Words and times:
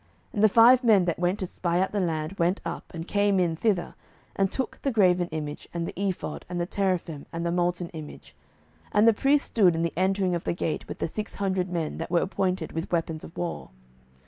07:018:017 0.33 0.33
And 0.33 0.43
the 0.43 0.49
five 0.49 0.83
men 0.83 1.05
that 1.05 1.19
went 1.19 1.37
to 1.37 1.45
spy 1.45 1.79
out 1.79 1.91
the 1.91 1.99
land 1.99 2.35
went 2.39 2.59
up, 2.65 2.91
and 2.91 3.07
came 3.07 3.39
in 3.39 3.55
thither, 3.55 3.93
and 4.35 4.51
took 4.51 4.81
the 4.81 4.89
graven 4.89 5.27
image, 5.27 5.67
and 5.75 5.85
the 5.87 5.93
ephod, 5.95 6.43
and 6.49 6.59
the 6.59 6.65
teraphim, 6.65 7.27
and 7.31 7.45
the 7.45 7.51
molten 7.51 7.89
image: 7.89 8.33
and 8.91 9.07
the 9.07 9.13
priest 9.13 9.45
stood 9.45 9.75
in 9.75 9.83
the 9.83 9.93
entering 9.95 10.33
of 10.33 10.43
the 10.43 10.53
gate 10.53 10.87
with 10.87 10.97
the 10.97 11.07
six 11.07 11.35
hundred 11.35 11.69
men 11.69 11.99
that 11.99 12.09
were 12.09 12.21
appointed 12.21 12.71
with 12.71 12.91
weapons 12.91 13.23
of 13.23 13.37
war. 13.37 13.69